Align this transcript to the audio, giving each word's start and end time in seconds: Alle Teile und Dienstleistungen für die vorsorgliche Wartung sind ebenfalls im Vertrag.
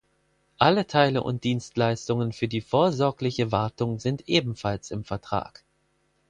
Alle 0.57 0.87
Teile 0.87 1.21
und 1.21 1.43
Dienstleistungen 1.43 2.33
für 2.33 2.47
die 2.47 2.61
vorsorgliche 2.61 3.51
Wartung 3.51 3.99
sind 3.99 4.27
ebenfalls 4.27 4.89
im 4.89 5.03
Vertrag. 5.03 5.63